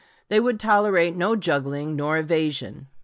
They 0.29 0.39
would 0.39 0.59
tolerate 0.59 1.15
no 1.15 1.35
juggling 1.35 1.95
nor 1.95 2.17
evasion. 2.17 2.87